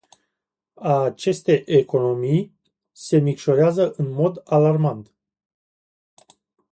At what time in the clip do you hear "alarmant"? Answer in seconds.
4.43-5.13